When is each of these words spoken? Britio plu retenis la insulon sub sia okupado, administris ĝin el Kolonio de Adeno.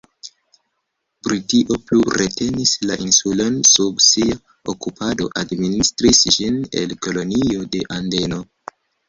Britio 1.25 1.75
plu 1.89 2.13
retenis 2.21 2.71
la 2.91 2.97
insulon 3.07 3.59
sub 3.73 4.01
sia 4.07 4.39
okupado, 4.75 5.29
administris 5.43 6.25
ĝin 6.39 6.59
el 6.83 6.99
Kolonio 7.07 7.69
de 7.77 7.85
Adeno. 8.01 8.43